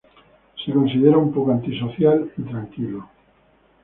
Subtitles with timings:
[0.65, 3.07] Se considera un poco antisocial y tranquilo.